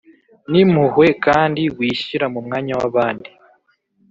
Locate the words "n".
0.51-0.53